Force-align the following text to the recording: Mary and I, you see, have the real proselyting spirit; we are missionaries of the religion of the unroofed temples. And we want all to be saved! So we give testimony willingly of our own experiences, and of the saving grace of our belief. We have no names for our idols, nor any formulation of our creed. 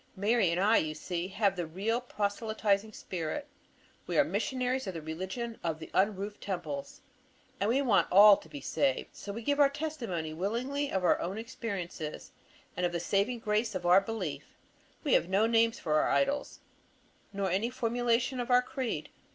Mary 0.15 0.49
and 0.49 0.59
I, 0.59 0.77
you 0.77 0.95
see, 0.95 1.27
have 1.27 1.55
the 1.55 1.67
real 1.67 2.01
proselyting 2.01 2.91
spirit; 2.91 3.45
we 4.07 4.17
are 4.17 4.23
missionaries 4.23 4.87
of 4.87 4.95
the 4.95 5.01
religion 5.03 5.59
of 5.63 5.77
the 5.77 5.91
unroofed 5.93 6.41
temples. 6.41 7.01
And 7.59 7.69
we 7.69 7.83
want 7.83 8.07
all 8.11 8.35
to 8.35 8.49
be 8.49 8.61
saved! 8.61 9.09
So 9.15 9.31
we 9.31 9.43
give 9.43 9.59
testimony 9.73 10.33
willingly 10.33 10.91
of 10.91 11.03
our 11.03 11.19
own 11.19 11.37
experiences, 11.37 12.31
and 12.75 12.83
of 12.83 12.93
the 12.93 12.99
saving 12.99 13.41
grace 13.41 13.75
of 13.75 13.85
our 13.85 14.01
belief. 14.01 14.55
We 15.03 15.13
have 15.13 15.29
no 15.29 15.45
names 15.45 15.77
for 15.77 15.93
our 15.99 16.09
idols, 16.09 16.61
nor 17.31 17.51
any 17.51 17.69
formulation 17.69 18.39
of 18.39 18.49
our 18.49 18.63
creed. 18.63 19.09